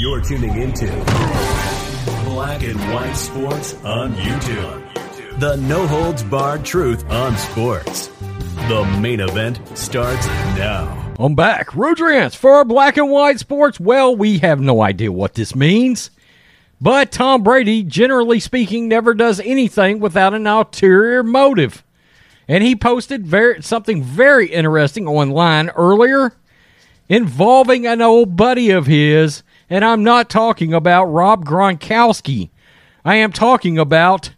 [0.00, 0.86] You're tuning into
[2.24, 5.38] Black and White Sports on YouTube.
[5.38, 8.06] The no holds barred truth on sports.
[8.68, 10.26] The main event starts
[10.56, 11.14] now.
[11.18, 11.72] I'm back.
[11.72, 13.78] Rudrance for black and white sports.
[13.78, 16.10] Well, we have no idea what this means.
[16.80, 21.84] But Tom Brady, generally speaking, never does anything without an ulterior motive.
[22.48, 26.32] And he posted very, something very interesting online earlier
[27.10, 32.50] involving an old buddy of his, and I'm not talking about Rob Gronkowski.
[33.04, 34.32] I am talking about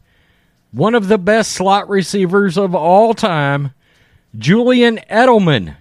[0.71, 3.73] one of the best slot receivers of all time,
[4.39, 5.77] Julian Edelman.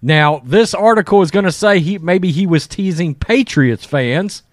[0.00, 4.44] Now, this article is going to say he maybe he was teasing Patriots fans,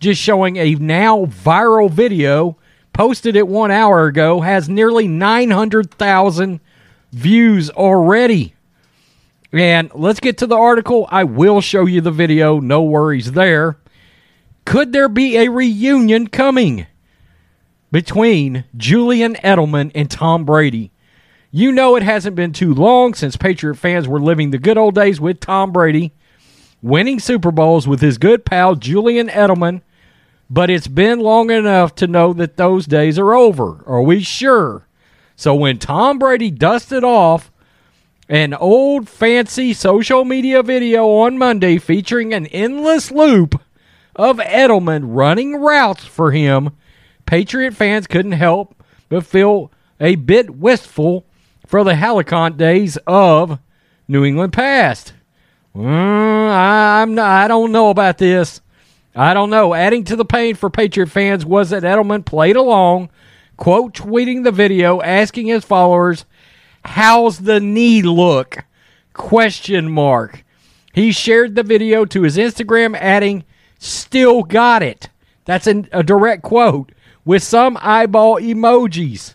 [0.00, 2.56] just showing a now viral video
[2.92, 6.58] posted it one hour ago has nearly 900,000
[7.12, 8.54] views already.
[9.52, 11.08] And let's get to the article.
[11.10, 12.60] I will show you the video.
[12.60, 13.78] No worries there.
[14.64, 16.86] Could there be a reunion coming
[17.90, 20.90] between Julian Edelman and Tom Brady?
[21.50, 24.94] You know, it hasn't been too long since Patriot fans were living the good old
[24.94, 26.12] days with Tom Brady,
[26.82, 29.80] winning Super Bowls with his good pal Julian Edelman.
[30.50, 33.82] But it's been long enough to know that those days are over.
[33.86, 34.86] Are we sure?
[35.36, 37.50] So when Tom Brady dusted off
[38.28, 43.60] an old fancy social media video on Monday featuring an endless loop
[44.14, 46.70] of Edelman running routes for him,
[47.24, 48.74] Patriot fans couldn't help
[49.08, 51.24] but feel a bit wistful
[51.66, 53.58] for the Helicon days of
[54.06, 55.14] New England past.
[55.74, 58.60] Mm, I'm not, I don't know about this.
[59.14, 59.74] I don't know.
[59.74, 63.10] Adding to the pain for Patriot fans was that Edelman played along,
[63.56, 66.24] quote tweeting the video, asking his followers
[66.88, 68.64] How's the knee look?
[69.12, 70.42] Question mark.
[70.94, 73.44] He shared the video to his Instagram, adding,
[73.78, 75.10] Still got it.
[75.44, 76.92] That's an, a direct quote
[77.24, 79.34] with some eyeball emojis.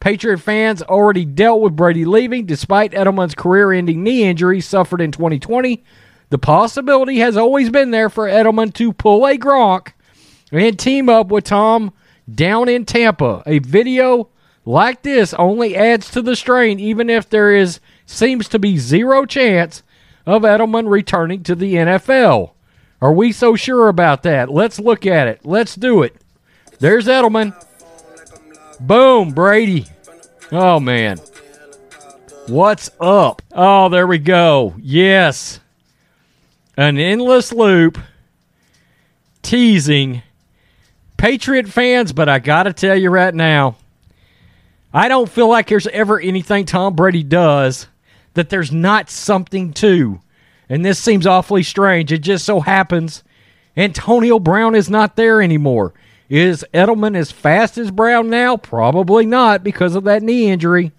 [0.00, 5.12] Patriot fans already dealt with Brady leaving despite Edelman's career ending knee injury suffered in
[5.12, 5.84] 2020.
[6.30, 9.92] The possibility has always been there for Edelman to pull a Gronk
[10.50, 11.92] and team up with Tom
[12.32, 13.42] down in Tampa.
[13.46, 14.30] A video
[14.64, 19.24] like this only adds to the strain, even if there is seems to be zero
[19.26, 19.82] chance
[20.26, 22.52] of Edelman returning to the NFL.
[23.00, 24.50] Are we so sure about that?
[24.50, 25.44] Let's look at it.
[25.44, 26.16] Let's do it.
[26.78, 27.54] There's Edelman.
[28.80, 29.86] Boom, Brady.
[30.50, 31.18] Oh, man.
[32.46, 33.42] What's up?
[33.52, 34.74] Oh, there we go.
[34.78, 35.60] Yes.
[36.76, 37.98] An endless loop
[39.42, 40.22] teasing
[41.16, 43.76] Patriot fans, but I got to tell you right now,
[44.94, 47.88] I don't feel like there's ever anything Tom Brady does
[48.34, 50.20] that there's not something to.
[50.68, 52.12] And this seems awfully strange.
[52.12, 53.24] It just so happens
[53.76, 55.92] Antonio Brown is not there anymore.
[56.28, 58.56] Is Edelman as fast as Brown now?
[58.56, 60.92] Probably not because of that knee injury.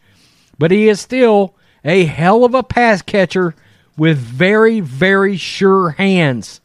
[0.60, 3.56] But he is still a hell of a pass catcher
[3.98, 6.60] with very, very sure hands.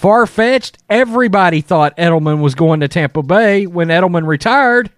[0.00, 4.90] Far fetched, everybody thought Edelman was going to Tampa Bay when Edelman retired.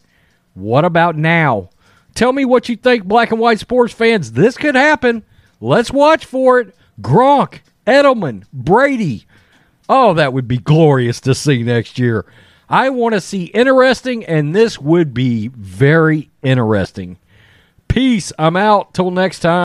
[0.54, 1.70] What about now?
[2.14, 4.30] Tell me what you think, black and white sports fans.
[4.30, 5.24] This could happen.
[5.60, 6.76] Let's watch for it.
[7.00, 9.26] Gronk, Edelman, Brady.
[9.88, 12.24] Oh, that would be glorious to see next year.
[12.68, 17.18] I want to see interesting, and this would be very interesting.
[17.88, 18.32] Peace.
[18.38, 18.94] I'm out.
[18.94, 19.64] Till next time.